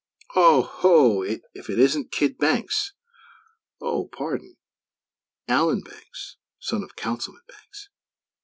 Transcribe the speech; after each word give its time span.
Oho! 0.35 1.21
If 1.21 1.69
it 1.69 1.77
isn't 1.77 2.11
kid 2.11 2.39
Banks; 2.39 2.93
oh, 3.79 4.07
pardon! 4.07 4.57
Allan 5.47 5.81
Banks; 5.81 6.37
son 6.57 6.81
of 6.83 6.95
Councilman 6.95 7.43
Banks! 7.47 7.89